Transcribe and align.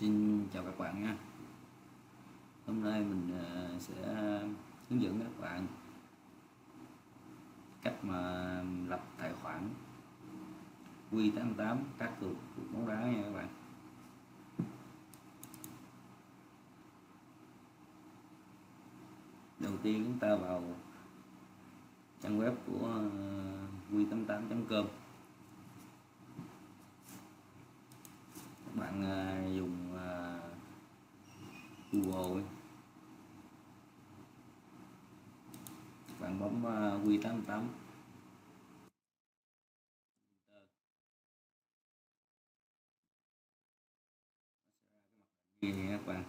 Xin 0.00 0.46
chào 0.52 0.64
các 0.64 0.78
bạn 0.78 1.02
nha. 1.02 1.16
Hôm 2.66 2.82
nay 2.84 3.00
mình 3.00 3.38
ờ, 3.38 3.78
sẽ 3.78 3.94
hướng 4.88 5.02
dẫn 5.02 5.20
các 5.20 5.40
bạn 5.40 5.66
cách 7.82 8.04
mà 8.04 8.62
lập 8.88 9.04
tài 9.18 9.32
khoản 9.32 9.68
Q88 11.12 11.76
các 11.98 12.12
cược 12.20 12.36
bóng 12.72 12.88
đá 12.88 13.04
nha 13.04 13.22
các 13.22 13.32
bạn. 13.32 13.48
Đầu 19.58 19.72
tiên 19.82 20.04
chúng 20.04 20.18
ta 20.18 20.36
vào 20.36 20.62
trang 22.20 22.40
web 22.40 22.54
của 22.66 22.86
ờ, 22.86 23.10
q88.com 23.92 24.86
các 28.66 28.74
bạn 28.74 29.04
ờ, 29.04 29.48
dùng 29.56 29.79
Google 31.92 32.42
các 36.08 36.20
bạn 36.20 36.40
bấm 36.40 36.62
Q88 37.04 37.66
gì 45.60 45.72
các 45.88 46.06
bạn 46.06 46.24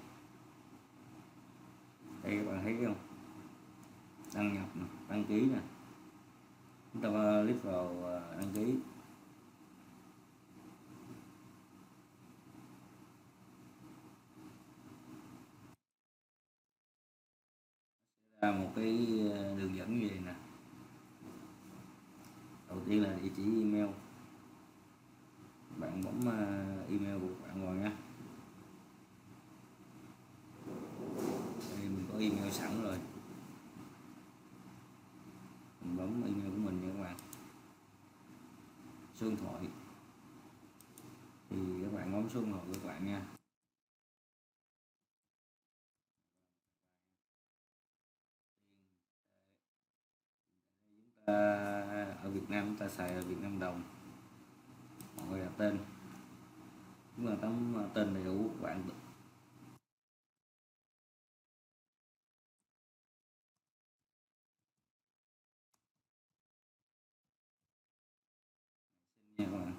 đây 2.23 2.37
các 2.37 2.45
bạn 2.45 2.61
thấy 2.63 2.77
không 2.85 2.95
đăng 4.35 4.53
nhập 4.53 4.67
nè, 4.75 4.85
đăng 5.09 5.25
ký 5.25 5.41
nè 5.45 5.59
chúng 6.93 7.01
ta 7.01 7.09
click 7.43 7.63
vào 7.63 7.95
đăng 8.37 8.51
ký 8.55 8.75
ra 18.41 18.51
một 18.51 18.69
cái 18.75 19.19
ờ, 19.33 19.55
đường 19.57 19.75
dẫn 19.75 19.99
như 19.99 20.07
vậy 20.09 20.19
nè. 20.25 20.35
Đầu 22.69 22.79
tiên 22.87 23.03
là 23.03 23.13
địa 23.21 23.29
chỉ 23.35 23.43
email. 23.43 23.89
Bạn 25.77 26.01
bấm 26.05 26.25
ờ, 26.25 26.37
email 26.89 27.19
của 27.19 27.33
bạn 27.43 27.65
vào 27.65 27.73
nha 27.73 27.91
đây, 31.69 31.89
mình 31.89 32.05
có 32.11 32.19
email 32.19 32.51
sẵn 32.51 32.83
rồi. 32.83 32.97
Mình 35.81 35.97
bấm 35.97 36.23
email 36.23 36.49
của 36.49 36.61
mình 36.61 36.81
nha 36.81 36.93
các 36.97 37.03
bạn. 37.03 37.17
Số 39.15 39.27
điện 39.27 39.37
thoại. 39.37 39.67
Thì 41.49 41.57
các 41.83 41.93
bạn 41.93 42.13
bấm 42.13 42.29
số 42.29 42.41
điện 42.41 42.51
thoại 42.51 42.63
của 42.67 42.73
các 42.73 42.87
bạn 42.87 43.05
nha 43.05 43.21
ở 52.23 52.29
Việt 52.33 52.40
Nam, 52.51 52.65
chúng 52.67 52.77
ta 52.77 52.87
xài 52.87 53.15
là 53.15 53.21
Việt 53.21 53.37
Nam 53.41 53.59
đồng. 53.59 53.83
Mọi 55.17 55.27
người 55.27 55.39
đặt 55.39 55.51
tên. 55.57 55.77
Chúng 57.17 57.27
ta 57.27 57.33
tấm 57.41 57.75
à, 57.77 57.83
tên 57.93 58.13
đầy 58.13 58.23
đủ, 58.23 58.49
bạn 58.61 58.83
nha 69.37 69.45
các 69.45 69.51
bạn 69.57 69.73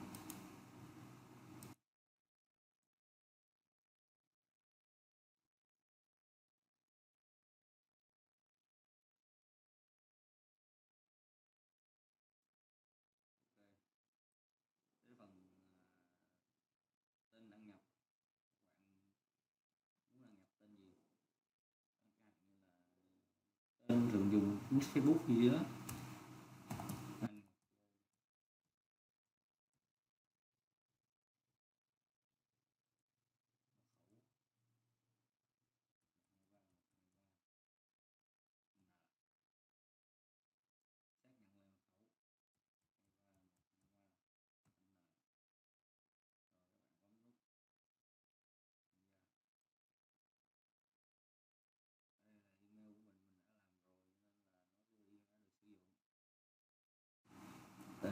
cái 15.07 15.15
phần 15.19 15.29
à, 15.29 15.45
tên 17.35 17.51
đăng 17.51 17.71
nhập 17.71 17.81
các 17.95 18.01
bạn 20.15 20.15
muốn 20.15 20.23
đăng 20.23 20.35
nhập 20.37 20.47
tên 20.63 20.77
gì 20.77 20.93
tên 23.87 24.09
thường 24.13 24.29
dùng 24.33 24.59
Facebook 24.95 25.19
gì 25.29 25.49
đó 25.49 25.59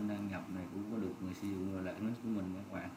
tên 0.01 0.09
đăng 0.09 0.29
nhập 0.29 0.51
này 0.51 0.67
cũng 0.73 0.93
có 0.93 0.99
được 0.99 1.15
người 1.21 1.35
sử 1.35 1.49
dụng 1.49 1.85
lại 1.85 1.95
nick 2.01 2.23
của 2.23 2.29
mình 2.29 2.55
các 2.57 2.73
bạn. 2.73 2.91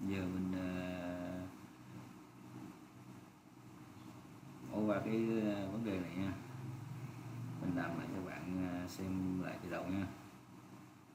Giờ 0.00 0.26
mình 0.34 0.52
uh, 4.72 4.88
qua 4.88 5.00
cái 5.04 5.16
à, 5.42 5.66
vấn 5.72 5.84
đề 5.84 6.00
này 6.00 6.16
nha. 6.16 6.32
Mình 7.60 7.76
làm 7.76 7.98
lại 7.98 8.08
cho 8.16 8.22
bạn 8.30 8.68
à, 8.68 8.88
xem 8.88 9.42
lại 9.42 9.58
từ 9.62 9.70
đầu 9.70 9.84
nha. 9.88 10.06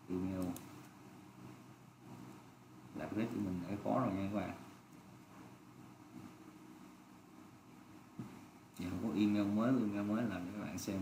Email. 0.10 0.46
Là 2.96 3.10
cái 3.16 3.26
của 3.26 3.42
mình 3.46 3.62
đã 3.70 3.76
có 3.84 4.02
rồi 4.06 4.14
nha 4.14 4.30
các 4.34 4.40
bạn. 4.40 4.63
Giờ 9.26 9.40
email 9.40 9.56
mới 9.56 9.68
email 9.68 10.02
mới 10.02 10.24
làm 10.24 10.46
cho 10.46 10.52
các 10.58 10.66
bạn 10.66 10.78
xem. 10.78 11.02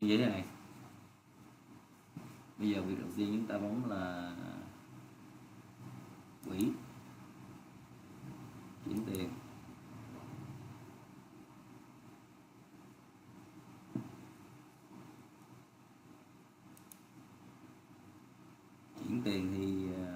lên 0.00 0.08
như 0.08 0.18
thế 0.18 0.26
này 0.26 0.53
bây 2.64 2.72
giờ 2.72 2.82
việc 2.82 2.98
đầu 2.98 3.08
tiên 3.16 3.28
chúng 3.32 3.46
ta 3.46 3.58
bấm 3.58 3.90
là 3.90 4.36
quỹ 6.44 6.58
chuyển 8.84 8.98
tiền 9.06 9.28
chuyển 18.98 19.22
tiền 19.24 19.54
thì 19.56 19.94
à, 19.96 20.12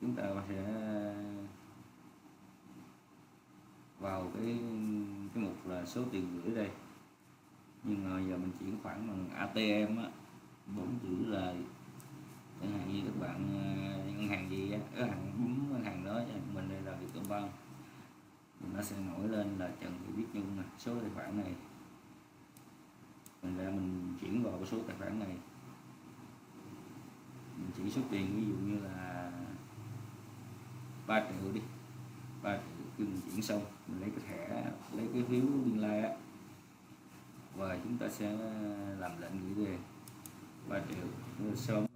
chúng 0.00 0.14
ta 0.14 0.24
sẽ 0.48 0.64
vào 4.00 4.30
cái 4.34 4.58
cái 5.34 5.44
mục 5.44 5.66
là 5.66 5.86
số 5.86 6.02
tiền 6.12 6.40
gửi 6.44 6.54
đây 6.54 6.70
nhưng 7.84 8.04
mà 8.04 8.20
giờ 8.20 8.36
mình 8.36 8.52
chuyển 8.60 8.78
khoản 8.82 9.08
bằng 9.08 9.28
ATM 9.34 9.96
á, 9.96 10.08
bốn 10.76 10.98
chữ 11.02 11.26
là 11.26 11.54
chẳng 12.60 12.78
hạn 12.78 12.92
như 12.92 13.00
các 13.04 13.20
bạn 13.20 13.48
ờ, 13.54 14.12
ngân 14.12 14.28
hàng 14.28 14.50
gì 14.50 14.72
á, 14.72 14.78
cái 14.94 15.08
hàng 15.08 15.32
bấm 15.38 15.72
ngân 15.72 15.84
hàng 15.84 16.04
đó 16.04 16.20
mình 16.54 16.68
đây 16.68 16.80
là 16.82 16.92
Vietcombank 17.00 17.50
nó 18.72 18.82
sẽ 18.82 18.96
nổi 19.06 19.28
lên 19.28 19.58
là 19.58 19.70
Trần 19.80 19.92
Thị 20.06 20.12
Biết 20.16 20.24
Nhung 20.32 20.56
nè, 20.56 20.62
số 20.78 21.00
tài 21.00 21.10
khoản 21.14 21.36
này. 21.36 21.52
Mình 23.42 23.56
ra 23.56 23.70
mình 23.70 24.16
chuyển 24.20 24.42
vào 24.42 24.52
cái 24.52 24.66
số 24.66 24.78
tài 24.86 24.96
khoản 24.98 25.18
này. 25.18 25.36
Mình 27.56 27.70
chỉ 27.76 27.90
số 27.90 28.02
tiền 28.10 28.36
ví 28.36 28.46
dụ 28.46 28.54
như 28.54 28.78
là 28.84 29.32
3 31.06 31.20
triệu 31.20 31.52
đi. 31.52 31.60
3 32.42 32.56
triệu 32.56 32.86
khi 32.96 33.04
mình 33.04 33.20
chuyển 33.26 33.42
xong, 33.42 33.62
mình 33.88 34.00
lấy 34.00 34.10
cái 34.10 34.28
thẻ, 34.28 34.64
lấy 34.92 35.08
cái 35.12 35.22
phiếu 35.28 35.40
biên 35.64 35.78
lai 35.78 36.00
á 36.00 36.16
và 37.56 37.78
chúng 37.84 37.98
ta 37.98 38.08
sẽ 38.08 38.32
làm 38.98 39.20
lệnh 39.20 39.54
gửi 39.54 39.66
về. 39.66 39.78
3 40.68 40.80
triệu 40.88 41.54
sớm 41.56 41.86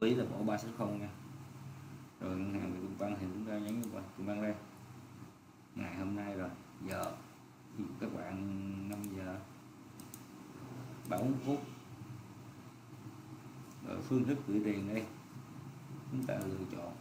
lưu 0.00 0.10
ý 0.10 0.14
là 0.14 0.24
bỏ 0.24 0.42
360 0.42 0.98
nha. 0.98 1.08
Rồi 2.20 2.36
ngân 2.36 2.60
hàng 2.60 2.72
Việt 2.72 2.78
Vietcombank 2.80 3.18
thì 3.20 3.26
chúng 3.34 3.46
ta 3.46 3.58
nhấn 3.58 3.82
vào 3.82 4.02
Vietcombank 4.02 4.42
đây. 4.42 4.54
Ngày 5.74 5.96
hôm 5.96 6.16
nay 6.16 6.34
rồi, 6.34 6.50
giờ. 6.88 7.12
Thì 7.78 7.84
các 8.00 8.14
bạn 8.14 8.88
5 8.90 9.02
giờ 9.16 9.38
40 11.10 11.32
phút. 11.46 11.60
Rồi 13.88 14.02
phương 14.02 14.24
thức 14.24 14.38
gửi 14.48 14.62
tiền 14.64 14.94
đây. 14.94 15.06
Chúng 16.10 16.26
ta 16.26 16.34
lựa 16.34 16.64
chọn 16.72 16.92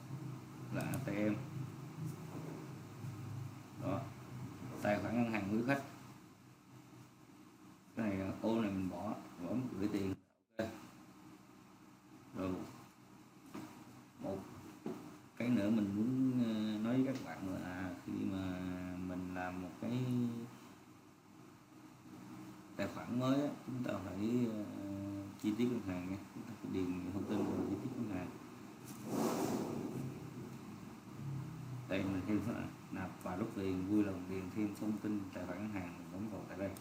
là 0.73 0.81
ATM. 0.81 1.35
Đó. 3.83 3.99
Tài 4.81 4.99
khoản 4.99 5.15
ngân 5.15 5.31
hàng 5.31 5.49
quý 5.51 5.63
khách 5.67 5.83
cái 8.01 8.09
này 8.09 8.27
à, 8.27 8.33
ô 8.41 8.61
này 8.61 8.71
mình 8.71 8.89
bỏ 8.89 9.15
bỏ 9.43 9.55
gửi 9.79 9.89
tiền. 9.93 10.13
Ok. 10.57 10.67
Rồi. 12.37 12.51
Một 14.23 14.37
cái 15.37 15.49
nữa 15.49 15.69
mình 15.69 15.95
muốn 15.95 16.31
ờ, 16.45 16.77
nói 16.83 17.03
với 17.03 17.13
các 17.13 17.25
bạn 17.25 17.53
là 17.63 17.95
khi 18.05 18.13
mà 18.31 18.59
mình 19.07 19.35
làm 19.35 19.61
một 19.61 19.69
cái 19.81 19.99
tài 22.75 22.87
khoản 22.87 23.19
mới 23.19 23.49
chúng 23.65 23.83
ta 23.83 23.93
phải 24.05 24.47
ờ, 24.53 24.63
chi 25.41 25.53
tiết 25.57 25.65
ngân 25.65 25.81
hàng 25.87 26.09
nha. 26.09 26.17
Chúng 26.35 26.43
ta 26.43 26.53
phải 26.61 26.71
điền 26.73 27.11
thông 27.13 27.23
tin 27.23 27.37
vào 27.37 27.65
chi 27.69 27.75
tiết 27.83 27.89
ngân 27.95 28.09
hàng. 28.09 28.29
Đây 31.89 32.03
mình 32.03 32.21
thêm 32.27 32.41
à, 32.55 32.63
nạp 32.91 33.23
và 33.23 33.35
rút 33.35 33.51
tiền 33.55 33.87
vui 33.89 34.03
lòng 34.03 34.23
điền 34.29 34.43
thêm 34.55 34.75
thông 34.79 34.97
tin 34.97 35.21
tài 35.33 35.45
khoản 35.45 35.57
ngân 35.59 35.69
hàng 35.69 35.95
mình 36.11 36.29
vào 36.31 36.41
tại 36.49 36.57
đây 36.57 36.71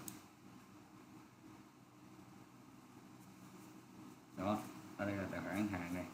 đó 4.40 4.58
ở 5.00 5.06
đây 5.06 5.16
là 5.16 5.26
tài 5.30 5.40
khoản 5.40 5.68
hàng 5.68 5.94
này. 5.94 6.06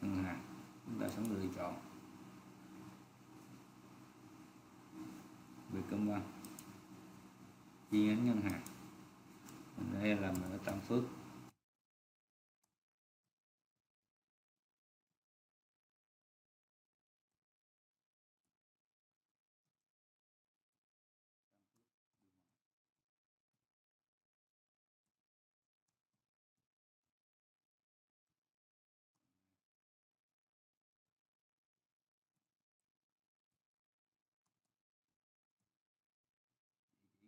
Ngân 0.00 0.24
hàng, 0.24 0.40
chúng 0.86 1.00
ta 1.00 1.08
sẽ 1.08 1.22
lựa 1.28 1.46
chọn. 1.56 1.74
Vietcombank 5.72 6.24
chi 7.90 8.06
nhánh 8.06 8.26
ngân 8.26 8.40
hàng. 8.40 8.62
Đây 9.92 10.16
là 10.16 10.28
ở 10.28 10.58
Tam 10.64 10.80
Phước 10.80 11.02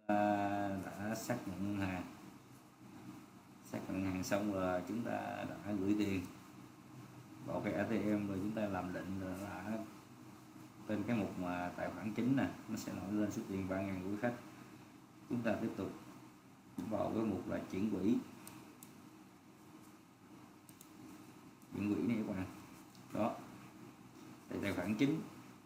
ta 0.07 0.71
đã 0.85 1.15
xác 1.15 1.37
nhận 1.47 1.65
ngân 1.65 1.89
hàng 1.89 2.03
xác 3.65 3.79
nhận 3.89 4.03
ngân 4.03 4.13
hàng 4.13 4.25
xong 4.25 4.53
rồi 4.53 4.83
chúng 4.89 5.03
ta 5.03 5.45
đã 5.49 5.73
gửi 5.81 5.97
tiền 5.99 6.21
vào 7.47 7.61
cái 7.65 7.73
ATM 7.73 8.29
rồi 8.29 8.39
chúng 8.39 8.53
ta 8.53 8.67
làm 8.67 8.93
định 8.93 9.21
rồi 9.21 9.35
tên 10.87 11.03
cái 11.07 11.17
mục 11.17 11.39
mà 11.39 11.71
tài 11.77 11.91
khoản 11.91 12.15
chính 12.15 12.37
nè 12.37 12.49
nó 12.69 12.77
sẽ 12.77 12.93
nổi 12.93 13.13
lên 13.13 13.31
số 13.31 13.43
tiền 13.49 13.69
ba 13.69 13.81
ngàn 13.81 14.03
của 14.05 14.17
khách. 14.23 14.35
Chúng 15.29 15.43
ta 15.43 15.57
tiếp 15.63 15.71
tục 15.77 15.93
vào 16.77 17.13
cái 17.15 17.25
mục 17.25 17.49
là 17.49 17.61
chuyển 17.71 17.91
quỹ. 17.91 18.17
Chuyển 21.75 21.95
quỹ 21.95 22.03
này 22.03 22.17
các 22.27 22.37
bạn 22.37 22.47
đó. 23.13 23.35
Thì 24.49 24.57
tài 24.63 24.75
khoản 24.75 24.95
chính 24.95 25.21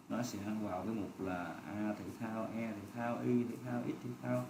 nó 0.09 0.23
sẽ 0.23 0.39
vào 0.63 0.85
cái 0.85 0.95
mục 0.95 1.21
là 1.21 1.45
A 1.67 1.95
thể 1.99 2.05
thao, 2.21 2.49
E 2.55 2.73
thể 2.73 2.83
thao, 2.95 3.19
Y 3.25 3.45
thể 3.45 3.55
thao, 3.65 3.83
X 3.83 4.05
thể 4.05 4.11
thao 4.23 4.47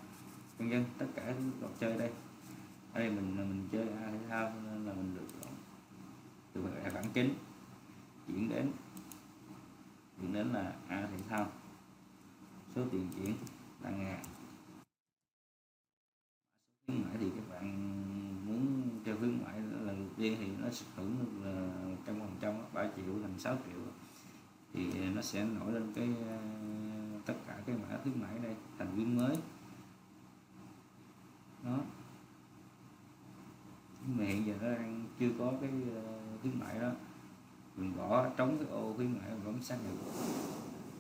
vân 0.58 0.70
vân. 0.70 0.84
Tất 0.98 1.06
cả 1.14 1.22
các 1.26 1.36
trò 1.60 1.68
chơi 1.80 1.98
đây. 1.98 2.12
Ở 2.92 3.00
đây 3.00 3.10
mình 3.10 3.36
mình 3.36 3.68
chơi 3.72 3.88
A 3.88 4.10
thể 4.10 4.18
thao 4.28 4.52
nên 4.64 4.86
là 4.86 4.92
mình 4.92 5.14
được 5.14 5.50
từ 6.52 6.64
tài 6.82 6.90
khoản 6.90 7.04
chính. 7.14 7.34
Chuyển 8.26 8.48
đến 8.48 8.72
chuyển 10.20 10.32
đến 10.32 10.52
là 10.52 10.76
A 10.88 11.00
thể 11.00 11.18
thao 11.28 11.48
số 12.74 12.82
tiền 12.92 13.08
chuyển 13.16 13.34
là 13.82 13.90
ngàn. 13.90 14.22
Khuyến 16.86 17.02
mãi 17.02 17.16
thì 17.20 17.30
các 17.36 17.48
bạn 17.48 17.66
muốn 18.46 18.90
chơi 19.04 19.16
khuyến 19.16 19.42
mãi 19.44 19.60
lần 19.60 19.86
đầu 19.86 20.08
tiên 20.16 20.36
thì 20.40 20.46
nó 20.58 20.70
sẽ 20.70 20.86
hưởng 20.96 21.16
được 21.18 21.44
là 21.44 21.68
trăm 22.06 22.20
phần 22.20 22.36
trăm, 22.40 22.54
ba 22.72 22.88
triệu 22.96 23.14
thành 23.22 23.38
6 23.38 23.56
triệu. 23.66 23.80
Thì 24.72 25.08
nó 25.14 25.22
sẽ 25.22 25.44
nổi 25.44 25.72
lên 25.72 25.92
cái 25.94 26.08
ờ, 26.28 26.38
tất 27.26 27.34
cả 27.46 27.58
cái 27.66 27.76
mã 27.76 27.98
khuyến 28.02 28.22
mãi 28.22 28.38
đây, 28.42 28.56
thành 28.78 28.94
viên 28.94 29.16
mới. 29.16 29.36
Đó. 31.64 31.78
Nhưng 34.06 34.16
mà 34.16 34.24
hiện 34.24 34.46
giờ 34.46 34.54
nó 34.60 34.68
đang 34.68 35.04
chưa 35.18 35.30
có 35.38 35.52
cái 35.60 35.70
ờ, 35.94 36.18
khuyến 36.42 36.58
mãi 36.58 36.80
đó 36.80 36.90
mình 37.80 37.96
bỏ 37.96 38.28
trống 38.36 38.58
cái 38.58 38.68
ô 38.68 38.92
khuyến 38.96 39.18
mãi 39.18 39.30
và 39.30 39.44
bấm 39.44 39.62
xác 39.62 39.76
nhận. 39.84 39.98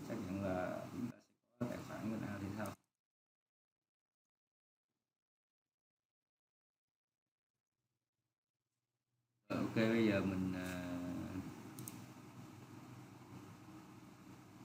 Xác 0.08 0.14
nhận 0.14 0.44
là 0.44 0.80
chúng 0.92 1.10
ta 1.10 1.18
sẽ 1.20 1.54
có 1.60 1.66
tài 1.66 1.78
khoản 1.88 2.10
bên 2.10 2.20
nào 2.20 2.38
thì 2.40 2.46
sao? 2.58 2.66
Ok, 9.48 9.74
bây 9.74 10.06
giờ 10.06 10.20
mình 10.20 10.52
à, 10.54 10.68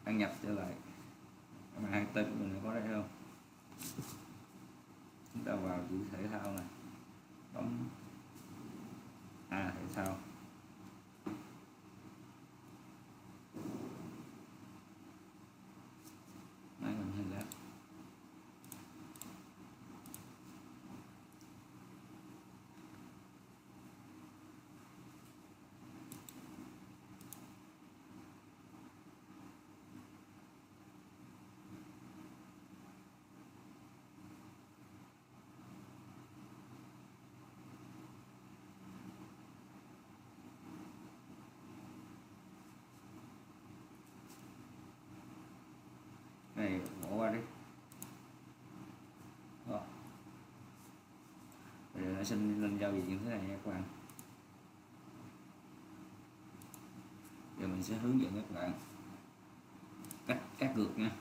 đăng 0.05 0.17
nhập 0.17 0.31
trở 0.43 0.49
lại. 0.49 0.73
Mà 1.81 1.89
hai 1.89 2.07
tên 2.13 2.25
của 2.25 2.35
mình 2.39 2.59
có 2.63 2.73
đây 2.73 2.83
không? 2.87 3.09
Chúng 5.33 5.43
ta 5.45 5.55
vào 5.55 5.79
chữ 5.89 5.97
thể 6.11 6.27
thao 6.27 6.51
này. 6.51 6.65
Bấm 7.53 7.89
a 9.49 9.71
thể 9.71 9.93
thao 9.93 10.17
máy 16.79 16.93
mình 16.93 17.11
hơi 17.15 17.25
lát 17.31 17.45
này 46.55 46.81
bỏ 47.01 47.09
qua 47.17 47.31
đi 47.31 47.39
đó 49.69 49.81
bây 51.93 52.03
giờ 52.03 52.09
nó 52.09 52.14
xin 52.25 52.61
lên 52.61 52.77
giao 52.77 52.91
diện 52.91 53.09
như 53.09 53.17
thế 53.17 53.29
này 53.29 53.39
nha 53.47 53.57
các 53.65 53.71
bạn. 53.71 53.83
Giờ 57.59 57.67
mình 57.67 57.83
sẽ 57.83 57.95
hướng 57.95 58.21
dẫn 58.21 58.31
các 58.35 58.55
bạn 58.55 58.71
cách 60.27 60.41
cắt 60.57 60.73
cược 60.75 60.97
nha. 60.97 61.11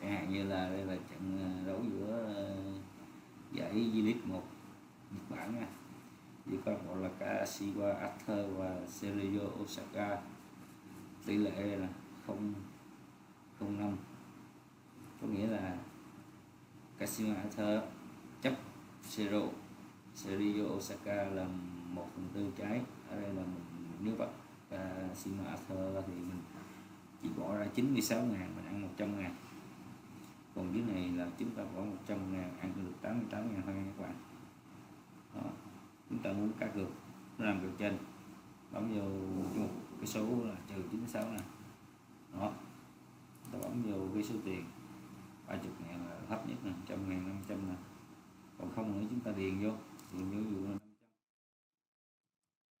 Chẳng 0.00 0.10
hạn 0.10 0.32
như 0.32 0.44
là 0.44 0.70
đây 0.70 0.84
là 0.84 0.96
trận 1.10 1.38
ờ, 1.42 1.66
đấu 1.66 1.82
giữa 1.90 2.34
ờ, 2.34 2.56
giải 3.52 3.72
V-League 3.74 4.26
1 4.26 4.42
Nhật 5.10 5.30
Bản 5.30 5.54
nha. 5.54 5.66
Giữa 6.46 6.56
câu 6.64 6.74
lạc 6.74 6.80
bộ 6.86 6.94
là 6.94 7.10
Kashiwa 7.18 7.98
Arthur 7.98 8.58
và 8.58 8.80
Sergio 8.86 9.40
Osaka. 9.62 10.22
Tỷ 11.26 11.36
lệ 11.36 11.76
là 11.76 11.88
không 12.26 12.54
không 13.58 13.78
năm. 13.78 13.96
Có 15.20 15.26
nghĩa 15.26 15.46
là 15.46 15.76
Kashiwa 16.98 17.36
Arthur 17.36 17.95
Sergio 19.06 19.40
Serio 20.14 20.64
Osaka 20.76 21.24
là 21.24 21.46
1 21.92 22.08
phần 22.14 22.28
tư 22.34 22.50
trái. 22.58 22.80
Ở 23.10 23.20
đây 23.20 23.34
là 23.34 23.42
mình 23.42 23.64
nếu 24.00 24.14
bắt 24.18 24.28
Kashiwa 24.70 25.46
Arthur 25.46 26.04
thì 26.06 26.14
mình 26.14 26.42
chỉ 27.22 27.28
bỏ 27.36 27.58
ra 27.58 27.66
96 27.74 28.24
ngàn, 28.24 28.52
mình 28.56 28.66
ăn 28.66 28.82
100 28.82 29.20
ngàn. 29.20 29.34
Còn 30.54 30.74
dưới 30.74 30.82
này 30.94 31.08
là 31.16 31.28
chúng 31.38 31.50
ta 31.50 31.64
bỏ 31.64 31.80
100 31.80 32.32
ngàn, 32.32 32.52
ăn 32.60 32.72
được 32.76 32.92
88 33.02 33.52
ngàn 33.52 33.62
thôi 33.66 33.74
các 33.96 34.02
bạn. 34.02 34.14
Đó. 35.34 35.50
chúng 36.10 36.18
ta 36.18 36.32
muốn 36.32 36.52
cá 36.58 36.66
cược 36.66 36.88
làm 37.38 37.60
cược 37.60 37.78
trên. 37.78 37.98
Bấm 38.72 38.94
vô 38.94 39.02
một 39.62 39.68
cái 39.98 40.06
số 40.06 40.26
là 40.44 40.54
trừ 40.68 40.82
96 40.90 41.30
này 41.30 41.40
đó. 42.32 42.52
Ta 43.52 43.58
bấm 43.62 43.82
vô 43.82 44.06
cái 44.14 44.22
số 44.22 44.34
tiền 44.44 44.64
30 45.46 45.70
ngàn 45.88 46.06
là 46.08 46.16
thấp 46.28 46.48
nhất 46.48 46.56
là 46.64 46.70
100 46.70 47.08
ngàn 47.08 47.28
500 47.28 47.58
ngàn 47.66 47.76
còn 48.58 48.70
không 48.74 49.00
nữa 49.00 49.06
chúng 49.10 49.20
ta 49.20 49.32
điền 49.32 49.62
vô. 49.64 49.70
Điền 50.12 50.30
vô 50.30 50.50
dụ 50.50 50.64
là 50.64 50.70
500 50.70 50.80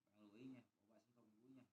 bạn 0.08 0.18
lưu 0.18 0.30
ý 0.40 0.46
nha 0.46 0.60
bộ 0.74 0.80
ba 0.94 1.00
số 1.10 1.16
không 1.22 1.32
cuối 1.42 1.50
nha 1.50 1.64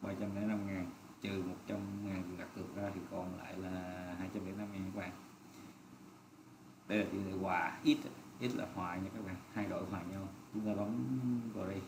305 0.00 0.66
ngàn 0.66 0.90
trừ 1.20 1.42
100 1.42 1.78
ngàn 2.04 2.36
đặt 2.38 2.48
cược 2.56 2.76
ra 2.76 2.90
thì 2.94 3.00
còn 3.10 3.36
lại 3.38 3.58
là 3.58 4.14
205 4.18 4.72
ngàn 4.72 4.90
các 4.94 5.00
bạn. 5.00 5.10
Đây 6.88 6.98
là 6.98 7.04
tỷ 7.12 7.18
lệ 7.18 7.32
hòa 7.32 7.78
ít 7.82 7.98
ít 8.40 8.54
là 8.54 8.66
hòa 8.74 8.96
nha 8.96 9.10
các 9.14 9.24
bạn 9.26 9.36
hai 9.52 9.66
đội 9.66 9.84
hòa 9.90 10.02
nhau. 10.02 10.28
Chúng 10.54 10.66
ta 10.66 10.74
bấm 10.74 11.20
vào 11.54 11.66
đây 11.66 11.80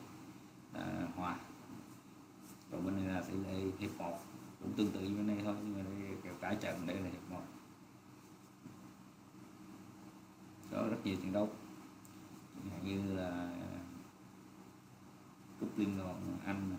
à, 0.73 1.08
hòa. 1.16 1.38
Còn 2.70 2.85
bên 2.85 2.97
này 2.97 3.14
là 3.14 3.20
tỷ 3.20 3.35
lệ 3.35 3.70
hiệp 3.78 3.99
một 3.99 4.18
cũng 4.61 4.73
tương 4.73 4.90
tự 4.90 5.00
như 5.00 5.16
bên 5.16 5.26
này 5.26 5.38
thôi 5.44 5.56
nhưng 5.62 5.76
mà 5.76 5.82
đây 5.82 6.35
cả 6.40 6.54
trận 6.54 6.87
đây 6.87 6.97
là 6.97 7.08
hiệp 7.11 7.30
một. 7.30 7.42
Có 10.70 10.87
rất 10.90 10.97
nhiều 11.04 11.16
trận 11.16 11.32
đấu. 11.32 11.49
Như 12.82 13.14
là 13.14 13.52
cúp 15.61 15.78
liên 15.78 15.99
đoàn 15.99 16.38
anh 16.44 16.70
này. 16.70 16.78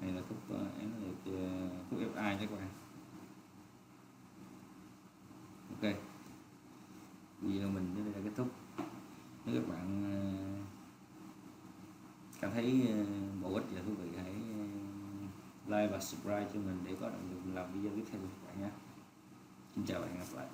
này 0.00 0.12
là 0.12 0.22
cúp 0.28 0.38
uh, 0.52 2.14
cúp 2.40 2.50
cho 2.50 2.56
các 2.56 2.60
bạn 2.60 2.68
ok. 5.70 5.96
Video 7.40 7.68
mình 7.68 7.94
đến 7.96 8.04
đây 8.04 8.14
là 8.14 8.20
kết 8.24 8.36
thúc. 8.36 8.48
Nếu 9.44 9.62
các 9.62 9.68
bạn 9.68 10.12
ờ, 10.12 10.20
cảm 12.40 12.50
thấy 12.52 12.86
ờ, 12.88 13.04
bổ 13.42 13.54
ích 13.54 13.64
và 13.74 13.82
thú 13.82 13.92
vị, 13.94 14.08
hãy 14.16 14.34
ờ, 14.58 14.64
like 15.66 15.92
và 15.92 16.00
subscribe 16.00 16.50
cho 16.54 16.60
mình 16.60 16.78
để 16.84 16.96
có 17.00 17.08
động 17.08 17.30
lực 17.30 17.54
làm 17.54 17.72
video 17.72 17.96
tiếp 17.96 18.04
theo 18.12 18.20
của 18.20 18.26
các 18.26 18.46
bạn 18.46 18.60
nhé. 18.62 18.70
Xin 19.74 19.84
chào 19.86 20.00
và 20.00 20.06
hẹn 20.06 20.18
gặp 20.18 20.36
lại. 20.36 20.46